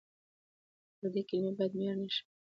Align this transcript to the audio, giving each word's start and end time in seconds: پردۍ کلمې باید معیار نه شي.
پردۍ 0.97 1.21
کلمې 1.29 1.51
باید 1.57 1.71
معیار 1.77 1.97
نه 2.01 2.09
شي. 2.13 2.21